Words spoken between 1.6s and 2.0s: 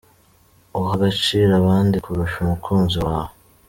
abandi